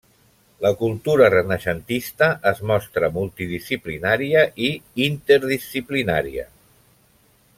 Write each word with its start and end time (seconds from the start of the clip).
La 0.65 0.69
cultura 0.77 1.27
renaixentista 1.33 2.29
es 2.53 2.63
mostra 2.71 3.11
multidisciplinària 3.19 4.43
i 4.69 4.73
interdisciplinària. 5.09 6.49